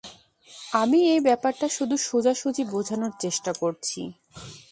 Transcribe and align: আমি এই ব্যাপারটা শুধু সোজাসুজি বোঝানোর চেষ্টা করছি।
আমি 0.73 0.99
এই 1.13 1.19
ব্যাপারটা 1.19 1.67
শুধু 1.69 1.95
সোজাসুজি 2.01 2.63
বোঝানোর 2.65 3.13
চেষ্টা 3.19 3.51
করছি। 3.53 4.01